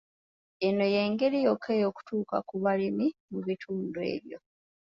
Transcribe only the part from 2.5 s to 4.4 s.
balimi mu bitundu ebyo.